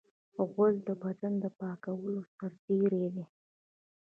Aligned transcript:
غول 0.49 0.73
د 0.87 0.89
بدن 1.01 1.33
د 1.43 1.45
پاکولو 1.59 2.21
سرتېری 2.35 3.05
دی. 3.15 3.25